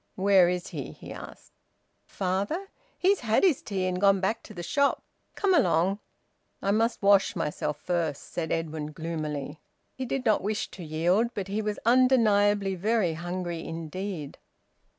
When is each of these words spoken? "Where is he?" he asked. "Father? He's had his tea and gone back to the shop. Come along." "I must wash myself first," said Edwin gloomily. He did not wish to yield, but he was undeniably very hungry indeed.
"Where 0.15 0.49
is 0.49 0.69
he?" 0.69 0.93
he 0.93 1.13
asked. 1.13 1.51
"Father? 2.07 2.69
He's 2.97 3.19
had 3.19 3.43
his 3.43 3.61
tea 3.61 3.85
and 3.85 4.01
gone 4.01 4.19
back 4.19 4.41
to 4.45 4.53
the 4.55 4.63
shop. 4.63 5.03
Come 5.35 5.53
along." 5.53 5.99
"I 6.59 6.71
must 6.71 7.03
wash 7.03 7.35
myself 7.35 7.77
first," 7.77 8.33
said 8.33 8.51
Edwin 8.51 8.93
gloomily. 8.93 9.59
He 9.93 10.05
did 10.05 10.25
not 10.25 10.41
wish 10.41 10.71
to 10.71 10.83
yield, 10.83 11.29
but 11.35 11.49
he 11.49 11.61
was 11.61 11.77
undeniably 11.85 12.73
very 12.73 13.13
hungry 13.13 13.63
indeed. 13.63 14.39